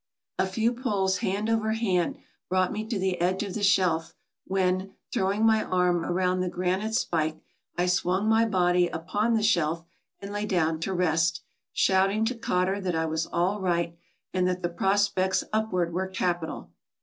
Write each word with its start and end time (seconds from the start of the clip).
A 0.39 0.47
few 0.47 0.73
pulls 0.73 1.17
hand 1.17 1.47
over 1.47 1.73
hand 1.73 2.17
brought 2.49 2.71
me 2.71 2.87
to 2.87 2.97
the 2.97 3.21
edge 3.21 3.43
of 3.43 3.53
the 3.53 3.61
shelf, 3.61 4.15
when, 4.47 4.95
throwing 5.13 5.45
my 5.45 5.63
arm 5.63 6.03
around 6.03 6.39
the 6.39 6.49
granite 6.49 6.95
spike, 6.95 7.39
I 7.77 7.85
swung 7.85 8.27
my 8.27 8.45
body 8.47 8.87
upon 8.87 9.35
the 9.35 9.43
shelf 9.43 9.85
and 10.19 10.33
lay 10.33 10.47
down 10.47 10.79
to 10.79 10.93
rest, 10.95 11.43
shout 11.71 12.09
ing 12.09 12.25
to 12.25 12.33
Cotter 12.35 12.81
that 12.81 12.95
I 12.95 13.05
was 13.05 13.27
all 13.27 13.59
right, 13.61 13.95
and 14.33 14.47
that 14.47 14.63
the 14.63 14.69
prospects 14.69 15.43
upward 15.53 15.93
were 15.93 16.07
capital. 16.07 16.71